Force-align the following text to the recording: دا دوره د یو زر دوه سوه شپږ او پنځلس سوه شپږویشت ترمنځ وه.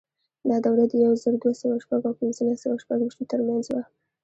دا 0.49 0.57
دوره 0.65 0.83
د 0.87 0.93
یو 1.05 1.13
زر 1.23 1.33
دوه 1.41 1.53
سوه 1.61 1.75
شپږ 1.83 2.01
او 2.07 2.17
پنځلس 2.21 2.57
سوه 2.63 2.75
شپږویشت 2.83 3.19
ترمنځ 3.31 3.65
وه. 3.73 3.83